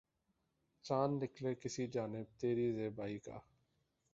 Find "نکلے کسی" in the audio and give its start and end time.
1.23-1.83